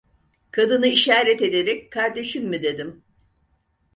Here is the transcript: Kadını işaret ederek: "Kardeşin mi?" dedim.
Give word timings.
Kadını 0.51 0.87
işaret 0.87 1.41
ederek: 1.41 1.91
"Kardeşin 1.91 2.49
mi?" 2.49 2.63
dedim. 2.63 3.03